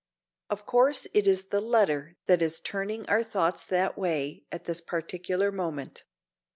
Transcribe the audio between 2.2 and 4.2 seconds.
that is turning our thoughts that